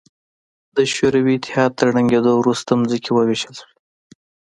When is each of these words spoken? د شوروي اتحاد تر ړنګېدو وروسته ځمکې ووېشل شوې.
د 0.75 0.77
شوروي 0.93 1.33
اتحاد 1.37 1.71
تر 1.79 1.87
ړنګېدو 1.93 2.31
وروسته 2.41 2.71
ځمکې 2.89 3.09
ووېشل 3.13 3.53
شوې. 3.59 3.75